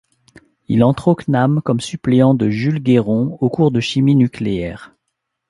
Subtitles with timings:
[0.67, 4.95] Il entre au Cnam comme suppléant de Jules Guéron au cours de Chimie nucléaire.